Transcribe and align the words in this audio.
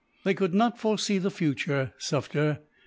"They 0.23 0.33
could 0.33 0.55
not 0.55 0.79
foresee 0.79 1.19
the 1.19 1.29
future, 1.29 1.93
Sufder. 1.99 2.61